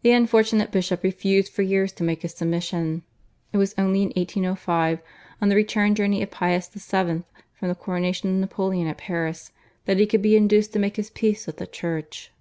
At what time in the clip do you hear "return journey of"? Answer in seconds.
5.54-6.30